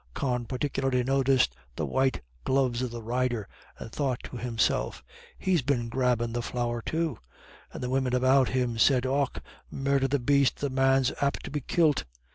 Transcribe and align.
Con 0.15 0.45
particularly 0.45 1.03
noticed 1.03 1.55
the 1.75 1.85
white 1.85 2.21
gloves 2.43 2.81
of 2.81 2.89
the 2.89 3.03
rider, 3.03 3.47
and 3.77 3.91
thought 3.91 4.17
to 4.23 4.35
himself, 4.37 5.03
"He's 5.37 5.61
been 5.61 5.89
grabbin' 5.89 6.33
the 6.33 6.41
flour 6.41 6.81
too." 6.81 7.19
And 7.71 7.83
the 7.83 7.89
women 7.91 8.15
about 8.15 8.49
him 8.49 8.79
said, 8.79 9.05
"Och, 9.05 9.39
murdher, 9.69 10.07
the 10.07 10.17
baste 10.17 10.57
the 10.59 10.71
man's 10.71 11.11
apt 11.21 11.43
to 11.43 11.51
be 11.51 11.61
kilt!" 11.61 12.05